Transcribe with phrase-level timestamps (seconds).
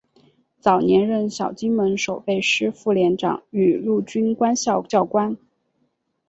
[0.59, 5.37] 早年任小金门守备师副连长与陆军官校教官。